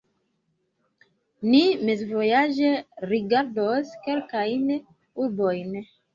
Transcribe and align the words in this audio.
Ni 1.49 1.59
mezvojaĝe 1.89 2.73
rigardos 3.13 3.93
kelkajn 4.09 4.67
urbojn. 4.81 5.81